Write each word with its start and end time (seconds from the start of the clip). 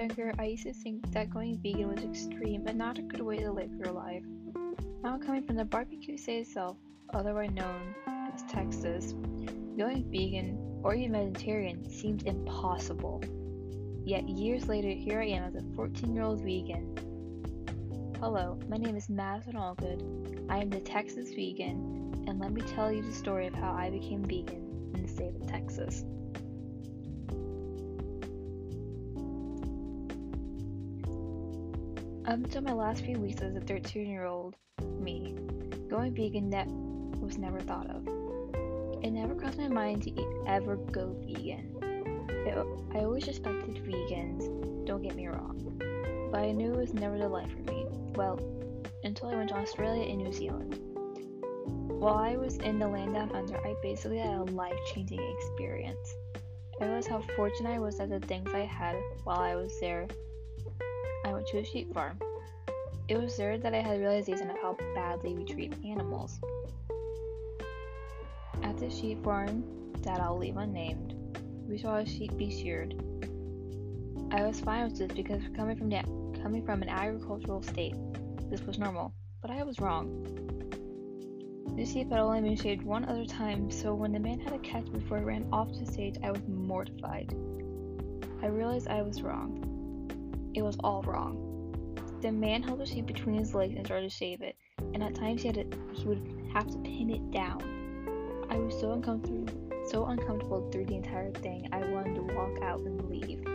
younger, 0.00 0.32
I 0.38 0.46
used 0.46 0.62
to 0.62 0.72
think 0.72 1.12
that 1.12 1.28
going 1.28 1.58
vegan 1.58 1.88
was 1.88 2.02
extreme 2.02 2.66
and 2.66 2.78
not 2.78 2.98
a 2.98 3.02
good 3.02 3.20
way 3.20 3.38
to 3.38 3.52
live 3.52 3.70
your 3.74 3.92
life. 3.92 4.24
Now, 5.02 5.18
coming 5.18 5.42
from 5.42 5.56
the 5.56 5.64
barbecue 5.64 6.16
state 6.16 6.40
itself, 6.40 6.78
otherwise 7.12 7.50
known 7.50 7.94
as 8.06 8.42
Texas, 8.44 9.12
going 9.76 10.10
vegan 10.10 10.80
or 10.82 10.94
even 10.94 11.12
vegetarian 11.12 11.88
seemed 11.90 12.26
impossible. 12.26 13.22
Yet, 14.02 14.26
years 14.26 14.68
later, 14.68 14.88
here 14.88 15.20
I 15.20 15.26
am 15.26 15.44
as 15.44 15.54
a 15.54 15.62
14 15.76 16.14
year 16.14 16.22
old 16.22 16.40
vegan. 16.40 16.96
Hello, 18.18 18.58
my 18.68 18.78
name 18.78 18.96
is 18.96 19.10
Madison 19.10 19.54
Allgood. 19.54 20.46
I 20.48 20.58
am 20.58 20.70
the 20.70 20.80
Texas 20.80 21.30
vegan, 21.34 22.24
and 22.26 22.40
let 22.40 22.52
me 22.52 22.62
tell 22.62 22.90
you 22.90 23.02
the 23.02 23.12
story 23.12 23.46
of 23.46 23.54
how 23.54 23.72
I 23.72 23.90
became 23.90 24.24
vegan 24.24 24.92
in 24.94 25.02
the 25.02 25.08
state 25.08 25.34
of 25.36 25.46
Texas. 25.46 26.04
Up 32.30 32.36
until 32.36 32.62
my 32.62 32.72
last 32.72 33.04
few 33.04 33.18
weeks 33.18 33.42
as 33.42 33.56
a 33.56 33.60
13 33.60 34.08
year 34.08 34.24
old 34.24 34.54
me, 35.00 35.34
going 35.88 36.14
vegan 36.14 36.48
was 37.20 37.38
never 37.38 37.58
thought 37.58 37.90
of. 37.90 38.06
It 39.02 39.10
never 39.10 39.34
crossed 39.34 39.58
my 39.58 39.66
mind 39.66 40.04
to 40.04 40.44
ever 40.46 40.76
go 40.76 41.16
vegan. 41.26 41.74
It, 42.46 42.54
I 42.94 43.00
always 43.00 43.26
respected 43.26 43.84
vegans, 43.84 44.86
don't 44.86 45.02
get 45.02 45.16
me 45.16 45.26
wrong, 45.26 45.76
but 46.30 46.42
I 46.42 46.52
knew 46.52 46.72
it 46.72 46.76
was 46.76 46.94
never 46.94 47.18
the 47.18 47.28
life 47.28 47.50
for 47.50 47.72
me. 47.72 47.86
Well, 48.14 48.38
until 49.02 49.30
I 49.30 49.34
went 49.34 49.48
to 49.48 49.56
Australia 49.56 50.04
and 50.04 50.18
New 50.18 50.32
Zealand. 50.32 50.78
While 51.88 52.14
I 52.14 52.36
was 52.36 52.58
in 52.58 52.78
the 52.78 52.86
land 52.86 53.14
down 53.14 53.32
under, 53.34 53.56
I 53.56 53.74
basically 53.82 54.18
had 54.18 54.38
a 54.38 54.44
life 54.44 54.78
changing 54.94 55.18
experience. 55.36 56.14
I 56.80 56.84
realized 56.84 57.08
how 57.08 57.22
fortunate 57.34 57.74
I 57.74 57.80
was 57.80 57.98
that 57.98 58.08
the 58.08 58.20
things 58.20 58.54
I 58.54 58.60
had 58.60 58.94
while 59.24 59.40
I 59.40 59.56
was 59.56 59.72
there 59.80 60.06
I 61.24 61.32
went 61.32 61.46
to 61.48 61.58
a 61.58 61.64
sheep 61.64 61.92
farm. 61.92 62.18
It 63.08 63.20
was 63.20 63.36
there 63.36 63.58
that 63.58 63.74
I 63.74 63.80
had 63.80 64.00
realization 64.00 64.50
of 64.50 64.56
how 64.58 64.76
badly 64.94 65.34
we 65.34 65.44
treat 65.44 65.74
animals. 65.84 66.40
At 68.62 68.78
the 68.78 68.88
sheep 68.88 69.22
farm 69.24 69.64
that 70.02 70.20
I'll 70.20 70.38
leave 70.38 70.56
unnamed, 70.56 71.14
we 71.68 71.78
saw 71.78 71.96
a 71.96 72.06
sheep 72.06 72.36
be 72.36 72.50
sheared. 72.50 72.94
I 74.30 74.42
was 74.42 74.60
fine 74.60 74.84
with 74.84 74.98
this 74.98 75.12
because 75.12 75.42
coming 75.56 75.76
from 75.76 75.88
the, 75.88 76.02
coming 76.40 76.64
from 76.64 76.82
an 76.82 76.88
agricultural 76.88 77.62
state, 77.62 77.94
this 78.48 78.62
was 78.62 78.78
normal, 78.78 79.12
but 79.42 79.50
I 79.50 79.62
was 79.64 79.80
wrong. 79.80 80.24
The 81.76 81.84
sheep 81.84 82.10
had 82.10 82.20
only 82.20 82.42
been 82.42 82.56
shaved 82.56 82.82
one 82.82 83.04
other 83.06 83.24
time, 83.24 83.70
so 83.70 83.94
when 83.94 84.12
the 84.12 84.18
man 84.18 84.38
had 84.38 84.52
a 84.52 84.58
catch 84.58 84.90
before 84.92 85.18
he 85.18 85.24
ran 85.24 85.48
off 85.52 85.68
the 85.78 85.86
stage, 85.86 86.16
I 86.22 86.30
was 86.30 86.42
mortified. 86.46 87.34
I 88.42 88.46
realized 88.46 88.88
I 88.88 89.02
was 89.02 89.22
wrong. 89.22 89.79
It 90.54 90.62
was 90.62 90.76
all 90.82 91.02
wrong. 91.02 91.46
The 92.22 92.32
man 92.32 92.62
held 92.62 92.80
the 92.80 92.86
sheep 92.86 93.06
between 93.06 93.38
his 93.38 93.54
legs 93.54 93.76
and 93.76 93.86
started 93.86 94.10
to 94.10 94.14
shave 94.14 94.42
it, 94.42 94.56
and 94.94 95.02
at 95.02 95.14
times 95.14 95.42
he 95.42 95.48
had 95.48 95.70
to, 95.70 95.78
he 95.94 96.06
would 96.06 96.50
have 96.52 96.66
to 96.66 96.78
pin 96.78 97.10
it 97.10 97.30
down. 97.30 97.62
I 98.50 98.58
was 98.58 98.78
so 98.78 98.92
uncomfortable, 98.92 99.46
so 99.86 100.06
uncomfortable 100.06 100.68
through 100.70 100.86
the 100.86 100.96
entire 100.96 101.30
thing. 101.30 101.68
I 101.72 101.78
wanted 101.78 102.16
to 102.16 102.22
walk 102.34 102.62
out 102.62 102.80
and 102.80 103.08
leave. 103.08 103.46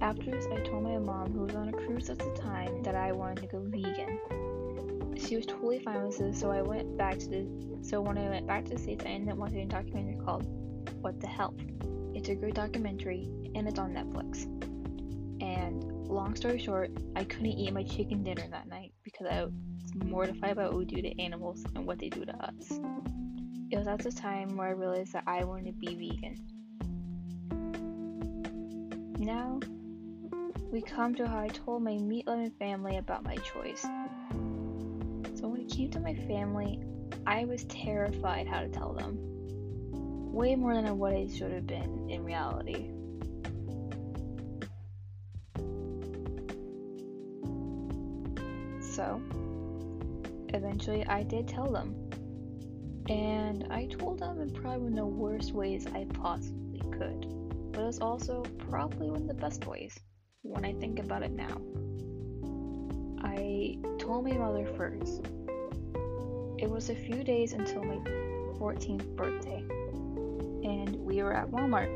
After 0.00 0.30
this, 0.30 0.46
I 0.46 0.60
told 0.60 0.84
my 0.84 0.98
mom, 0.98 1.32
who 1.32 1.40
was 1.40 1.54
on 1.54 1.68
a 1.68 1.72
cruise 1.72 2.08
at 2.08 2.18
the 2.18 2.32
time, 2.32 2.82
that 2.82 2.94
I 2.94 3.12
wanted 3.12 3.38
to 3.42 3.46
go 3.48 3.60
vegan. 3.66 4.18
She 5.16 5.36
was 5.36 5.46
totally 5.46 5.80
fine 5.80 6.06
with 6.06 6.18
this, 6.18 6.40
so 6.40 6.50
I 6.50 6.62
went 6.62 6.96
back 6.96 7.18
to 7.18 7.28
the. 7.28 7.46
So 7.82 8.00
when 8.00 8.16
I 8.18 8.28
went 8.28 8.46
back 8.46 8.64
to 8.66 8.70
the 8.70 8.78
states, 8.78 9.04
I 9.04 9.10
ended 9.10 9.32
up 9.32 9.38
watching 9.38 9.60
a 9.60 9.66
documentary 9.66 10.16
called 10.24 10.46
"What 11.00 11.20
the 11.20 11.26
Health." 11.26 11.60
It's 12.14 12.28
a 12.28 12.34
great 12.34 12.54
documentary, 12.54 13.28
and 13.54 13.68
it's 13.68 13.78
on 13.78 13.92
Netflix. 13.92 14.46
And 15.42 15.82
long 16.08 16.36
story 16.36 16.58
short, 16.58 16.92
I 17.16 17.24
couldn't 17.24 17.46
eat 17.46 17.72
my 17.72 17.82
chicken 17.82 18.22
dinner 18.22 18.46
that 18.50 18.68
night 18.68 18.92
because 19.02 19.26
I 19.26 19.42
was 19.42 19.52
mortified 20.04 20.52
about 20.52 20.70
what 20.70 20.78
we 20.78 20.84
do 20.84 21.02
to 21.02 21.20
animals 21.20 21.64
and 21.74 21.84
what 21.84 21.98
they 21.98 22.08
do 22.08 22.24
to 22.24 22.32
us. 22.44 22.70
It 23.70 23.76
was 23.76 23.88
at 23.88 23.98
the 23.98 24.12
time 24.12 24.56
where 24.56 24.68
I 24.68 24.70
realized 24.70 25.14
that 25.14 25.24
I 25.26 25.42
wanted 25.42 25.66
to 25.66 25.72
be 25.72 25.94
vegan. 25.96 26.36
Now, 29.18 29.58
we 30.70 30.80
come 30.80 31.14
to 31.16 31.26
how 31.26 31.40
I 31.40 31.48
told 31.48 31.82
my 31.82 31.98
meat 31.98 32.28
loving 32.28 32.52
family 32.52 32.98
about 32.98 33.24
my 33.24 33.34
choice. 33.34 33.82
So, 33.82 35.48
when 35.48 35.60
it 35.62 35.70
came 35.70 35.90
to 35.90 36.00
my 36.00 36.14
family, 36.14 36.80
I 37.26 37.46
was 37.46 37.64
terrified 37.64 38.46
how 38.46 38.60
to 38.60 38.68
tell 38.68 38.92
them. 38.92 39.18
Way 40.32 40.54
more 40.54 40.74
than 40.74 40.98
what 40.98 41.14
I 41.14 41.26
should 41.26 41.50
have 41.50 41.66
been 41.66 42.08
in 42.08 42.24
reality. 42.24 42.90
So, 48.92 49.22
eventually 50.50 51.06
I 51.06 51.22
did 51.22 51.48
tell 51.48 51.72
them. 51.72 51.94
And 53.08 53.66
I 53.70 53.86
told 53.86 54.18
them 54.18 54.38
in 54.38 54.50
probably 54.50 54.90
one 54.90 54.92
of 54.92 54.96
the 54.96 55.06
worst 55.06 55.52
ways 55.52 55.86
I 55.94 56.04
possibly 56.12 56.80
could. 56.90 57.26
But 57.72 57.80
it 57.80 57.86
was 57.86 58.00
also 58.00 58.42
probably 58.68 59.08
one 59.08 59.22
of 59.22 59.28
the 59.28 59.34
best 59.34 59.66
ways 59.66 59.98
when 60.42 60.66
I 60.66 60.74
think 60.74 60.98
about 60.98 61.22
it 61.22 61.32
now. 61.32 61.58
I 63.24 63.78
told 63.98 64.26
my 64.26 64.36
mother 64.36 64.66
first. 64.76 65.22
It 66.58 66.68
was 66.68 66.90
a 66.90 66.94
few 66.94 67.24
days 67.24 67.54
until 67.54 67.82
my 67.82 67.96
14th 68.58 69.16
birthday, 69.16 69.64
and 70.68 70.94
we 70.96 71.22
were 71.22 71.32
at 71.32 71.50
Walmart. 71.50 71.90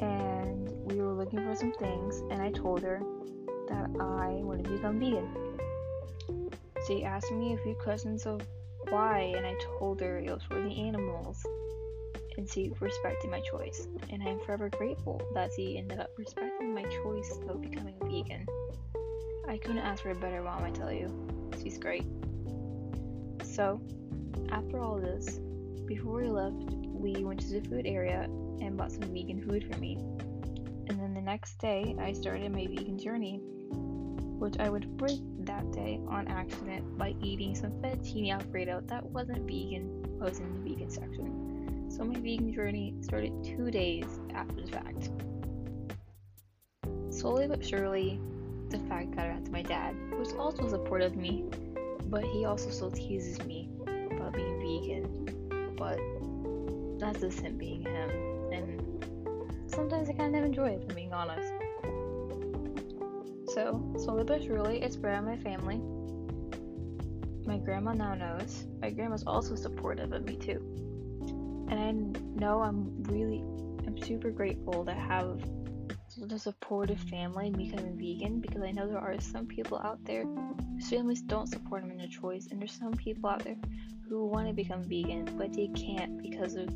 And 0.00 0.70
we 0.90 0.96
were 1.02 1.12
looking 1.12 1.40
for 1.40 1.54
some 1.54 1.72
things, 1.72 2.20
and 2.30 2.40
I 2.40 2.50
told 2.50 2.82
her 2.82 3.02
that 3.70 3.90
I 4.00 4.40
to 4.62 4.70
become 4.70 4.98
vegan. 4.98 5.28
She 6.86 7.04
asked 7.04 7.30
me 7.32 7.54
a 7.54 7.58
few 7.58 7.74
questions 7.74 8.26
of 8.26 8.40
why, 8.88 9.32
and 9.36 9.46
I 9.46 9.54
told 9.78 10.00
her 10.00 10.18
it 10.18 10.30
was 10.30 10.42
for 10.42 10.60
the 10.60 10.80
animals. 10.80 11.44
And 12.36 12.48
she 12.48 12.72
respected 12.80 13.30
my 13.30 13.40
choice, 13.40 13.86
and 14.10 14.22
I'm 14.22 14.40
forever 14.40 14.70
grateful 14.70 15.20
that 15.34 15.50
she 15.54 15.78
ended 15.78 16.00
up 16.00 16.10
respecting 16.16 16.74
my 16.74 16.84
choice 16.84 17.38
of 17.48 17.60
becoming 17.60 17.94
vegan. 18.02 18.46
I 19.48 19.58
couldn't 19.58 19.78
ask 19.78 20.02
for 20.02 20.10
a 20.10 20.14
better 20.14 20.42
mom, 20.42 20.64
I 20.64 20.70
tell 20.70 20.92
you. 20.92 21.10
She's 21.62 21.76
great. 21.76 22.04
So, 23.42 23.80
after 24.50 24.80
all 24.80 24.98
this, 24.98 25.40
before 25.86 26.20
we 26.20 26.28
left, 26.28 26.72
we 26.86 27.24
went 27.24 27.40
to 27.40 27.60
the 27.60 27.68
food 27.68 27.86
area 27.86 28.22
and 28.60 28.76
bought 28.76 28.92
some 28.92 29.02
vegan 29.02 29.46
food 29.46 29.66
for 29.70 29.78
me. 29.80 29.98
And 30.90 31.00
then 31.00 31.14
the 31.14 31.22
next 31.22 31.58
day, 31.58 31.94
I 31.98 32.12
started 32.12 32.50
my 32.52 32.66
vegan 32.66 32.98
journey 32.98 33.40
which 34.40 34.58
I 34.58 34.70
would 34.70 34.96
break 34.96 35.20
that 35.40 35.70
day 35.70 36.00
on 36.08 36.26
accident 36.26 36.96
by 36.96 37.14
eating 37.22 37.54
some 37.54 37.72
fettuccine 37.72 38.32
alfredo 38.32 38.82
that 38.86 39.04
wasn't 39.04 39.42
vegan, 39.42 40.02
was 40.18 40.40
in 40.40 40.64
the 40.64 40.70
vegan 40.70 40.90
section. 40.90 41.90
So 41.90 42.04
my 42.04 42.18
vegan 42.18 42.52
journey 42.52 42.94
started 43.02 43.44
two 43.44 43.70
days 43.70 44.06
after 44.34 44.62
the 44.62 44.66
fact. 44.66 45.10
Slowly 47.10 47.48
but 47.48 47.64
surely, 47.64 48.18
the 48.70 48.78
fact 48.88 49.14
got 49.14 49.26
around 49.26 49.44
to 49.44 49.52
my 49.52 49.62
dad, 49.62 49.94
who 50.08 50.16
was 50.16 50.32
also 50.32 50.66
supportive 50.68 51.12
of 51.12 51.18
me, 51.18 51.44
but 52.06 52.24
he 52.24 52.46
also 52.46 52.70
still 52.70 52.90
teases 52.90 53.44
me 53.44 53.68
about 54.10 54.32
being 54.32 54.58
vegan. 54.58 55.74
But 55.76 56.00
that's 56.98 57.20
just 57.20 57.40
him 57.40 57.58
being 57.58 57.82
him, 57.82 58.10
and 58.52 58.89
sometimes 59.70 60.08
I 60.08 60.12
kind 60.12 60.36
of 60.36 60.44
enjoy 60.44 60.70
it, 60.70 60.82
if 60.82 60.88
I'm 60.88 60.94
being 60.94 61.12
honest. 61.12 61.52
So, 63.54 63.74
but 64.26 64.42
surely, 64.42 64.82
it 64.82 64.92
spread 64.92 65.18
in 65.18 65.24
my 65.24 65.36
family. 65.36 65.80
My 67.46 67.58
grandma 67.58 67.92
now 67.94 68.14
knows. 68.14 68.66
My 68.80 68.90
grandma's 68.90 69.24
also 69.26 69.54
supportive 69.54 70.12
of 70.12 70.24
me 70.24 70.36
too. 70.36 70.60
And 71.68 71.78
I 71.78 71.90
know 72.38 72.60
I'm 72.60 73.02
really, 73.04 73.40
I'm 73.86 73.98
super 74.02 74.30
grateful 74.30 74.84
to 74.84 74.92
have 74.92 75.40
the 76.16 76.38
supportive 76.38 77.00
family 77.00 77.50
becoming 77.50 77.96
vegan 77.96 78.40
because 78.40 78.62
I 78.62 78.72
know 78.72 78.86
there 78.86 78.98
are 78.98 79.18
some 79.20 79.46
people 79.46 79.78
out 79.78 80.04
there 80.04 80.24
whose 80.74 80.88
families 80.88 81.22
don't 81.22 81.46
support 81.46 81.82
them 81.82 81.90
in 81.90 81.98
their 81.98 82.08
choice, 82.08 82.48
and 82.50 82.60
there's 82.60 82.72
some 82.72 82.92
people 82.92 83.30
out 83.30 83.42
there 83.42 83.56
who 84.08 84.26
want 84.26 84.48
to 84.48 84.52
become 84.52 84.82
vegan 84.82 85.24
but 85.38 85.52
they 85.52 85.68
can't 85.68 86.20
because 86.22 86.54
of 86.54 86.68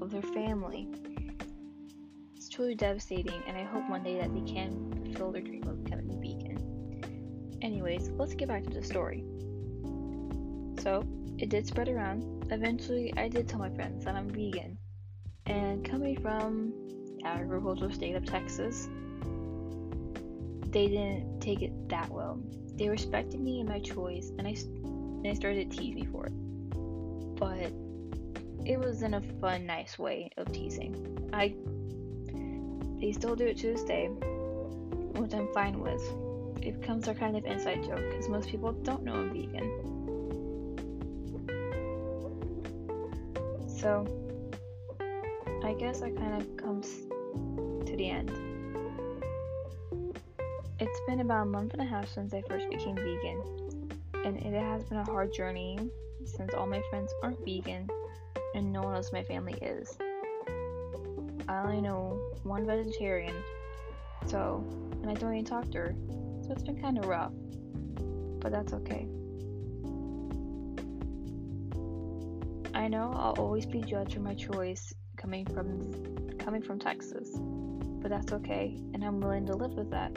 of 0.00 0.10
their 0.10 0.22
family. 0.22 0.88
Truly 2.58 2.74
devastating, 2.74 3.40
and 3.46 3.56
I 3.56 3.62
hope 3.62 3.88
one 3.88 4.02
day 4.02 4.18
that 4.18 4.34
they 4.34 4.40
can 4.40 4.90
fulfill 5.04 5.30
their 5.30 5.42
dream 5.42 5.62
of 5.68 5.84
becoming 5.84 6.10
a 6.10 6.16
vegan. 6.16 7.58
Anyways, 7.62 8.10
let's 8.18 8.34
get 8.34 8.48
back 8.48 8.64
to 8.64 8.70
the 8.70 8.82
story. 8.82 9.22
So, 10.82 11.04
it 11.38 11.50
did 11.50 11.68
spread 11.68 11.88
around. 11.88 12.48
Eventually, 12.50 13.14
I 13.16 13.28
did 13.28 13.48
tell 13.48 13.60
my 13.60 13.70
friends 13.70 14.04
that 14.06 14.16
I'm 14.16 14.28
vegan. 14.28 14.76
And 15.46 15.88
coming 15.88 16.20
from 16.20 16.72
agricultural 17.24 17.92
state 17.92 18.16
of 18.16 18.26
Texas, 18.26 18.88
they 20.72 20.88
didn't 20.88 21.38
take 21.40 21.62
it 21.62 21.88
that 21.90 22.10
well. 22.10 22.40
They 22.74 22.88
respected 22.88 23.38
me 23.38 23.60
and 23.60 23.68
my 23.68 23.78
choice, 23.78 24.32
and 24.36 24.48
I, 24.48 24.56
and 24.84 25.28
I 25.28 25.34
started 25.34 25.70
to 25.70 25.76
tease 25.76 25.94
me 25.94 26.06
for 26.06 26.26
it. 26.26 26.32
But 27.36 27.70
it 28.66 28.80
was 28.80 29.02
in 29.02 29.14
a 29.14 29.20
fun, 29.40 29.64
nice 29.64 29.96
way 29.96 30.30
of 30.36 30.50
teasing. 30.50 31.30
I 31.32 31.54
they 33.00 33.12
still 33.12 33.36
do 33.36 33.46
it 33.46 33.58
to 33.58 33.72
this 33.72 33.84
day, 33.84 34.06
which 34.06 35.34
I'm 35.34 35.48
fine 35.52 35.80
with. 35.80 36.02
It 36.62 36.80
becomes 36.80 37.08
our 37.08 37.14
kind 37.14 37.36
of 37.36 37.44
inside 37.44 37.84
joke 37.84 38.02
because 38.10 38.28
most 38.28 38.48
people 38.48 38.72
don't 38.72 39.04
know 39.04 39.14
I'm 39.14 39.32
vegan. 39.32 39.84
So, 43.68 44.06
I 45.64 45.74
guess 45.74 46.00
that 46.00 46.16
kind 46.16 46.42
of 46.42 46.56
comes 46.56 46.88
to 47.86 47.96
the 47.96 48.10
end. 48.10 48.30
It's 50.80 51.00
been 51.06 51.20
about 51.20 51.42
a 51.42 51.50
month 51.50 51.72
and 51.74 51.82
a 51.82 51.84
half 51.84 52.08
since 52.08 52.34
I 52.34 52.42
first 52.42 52.68
became 52.70 52.96
vegan, 52.96 53.42
and 54.24 54.36
it 54.36 54.60
has 54.60 54.84
been 54.84 54.98
a 54.98 55.04
hard 55.04 55.32
journey 55.32 55.78
since 56.24 56.54
all 56.54 56.66
my 56.66 56.82
friends 56.90 57.12
aren't 57.22 57.38
vegan 57.44 57.88
and 58.54 58.72
no 58.72 58.82
one 58.82 58.94
else 58.94 59.10
in 59.10 59.18
my 59.18 59.24
family 59.24 59.54
is. 59.54 59.96
I 61.48 61.62
only 61.62 61.80
know 61.80 62.20
one 62.42 62.66
vegetarian, 62.66 63.34
so, 64.26 64.62
and 65.00 65.10
I 65.10 65.14
don't 65.14 65.32
even 65.32 65.44
talk 65.44 65.70
to 65.70 65.78
her, 65.78 65.94
so 66.42 66.52
it's 66.52 66.62
been 66.62 66.80
kind 66.80 66.98
of 66.98 67.06
rough, 67.06 67.32
but 68.38 68.52
that's 68.52 68.74
okay. 68.74 69.08
I 72.74 72.86
know 72.86 73.12
I'll 73.14 73.34
always 73.38 73.64
be 73.66 73.80
judged 73.80 74.14
for 74.14 74.20
my 74.20 74.34
choice 74.34 74.94
coming 75.16 75.46
from 75.46 75.90
coming 76.38 76.62
from 76.62 76.78
Texas, 76.78 77.30
but 78.00 78.10
that's 78.10 78.32
okay, 78.32 78.76
and 78.94 79.02
I'm 79.02 79.20
willing 79.20 79.46
to 79.46 79.54
live 79.54 79.72
with 79.72 79.90
that. 79.90 80.16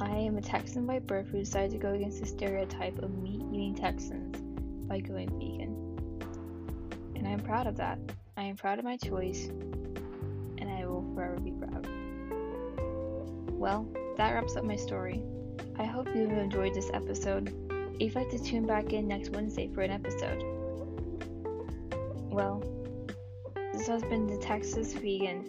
I 0.00 0.10
am 0.10 0.36
a 0.36 0.42
Texan 0.42 0.86
by 0.86 0.98
birth 0.98 1.28
who 1.28 1.38
decided 1.38 1.70
to 1.72 1.78
go 1.78 1.94
against 1.94 2.20
the 2.20 2.26
stereotype 2.26 2.98
of 2.98 3.16
meat-eating 3.22 3.74
Texans 3.74 4.36
by 4.86 5.00
going 5.00 5.30
vegan. 5.38 5.74
And 7.16 7.26
I'm 7.26 7.40
proud 7.40 7.66
of 7.66 7.76
that. 7.78 7.98
I 8.36 8.42
am 8.42 8.56
proud 8.56 8.78
of 8.78 8.84
my 8.84 8.96
choice, 8.96 9.48
forever 11.14 11.38
be 11.40 11.52
proud. 11.52 11.86
Well, 13.52 13.88
that 14.16 14.32
wraps 14.32 14.56
up 14.56 14.64
my 14.64 14.76
story. 14.76 15.22
I 15.78 15.84
hope 15.84 16.08
you 16.14 16.28
have 16.28 16.38
enjoyed 16.38 16.74
this 16.74 16.90
episode. 16.92 17.52
If 17.94 18.00
you'd 18.00 18.16
like 18.16 18.30
to 18.30 18.38
tune 18.38 18.66
back 18.66 18.92
in 18.92 19.08
next 19.08 19.30
Wednesday 19.30 19.68
for 19.72 19.82
an 19.82 19.90
episode. 19.90 20.42
Well, 22.30 22.62
this 23.72 23.86
has 23.86 24.02
been 24.02 24.26
the 24.26 24.38
Texas 24.38 24.92
Vegan 24.92 25.44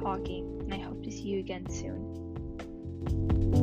talking, 0.00 0.60
and 0.64 0.74
I 0.74 0.78
hope 0.78 1.02
to 1.04 1.10
see 1.10 1.22
you 1.22 1.40
again 1.40 1.68
soon. 1.68 3.61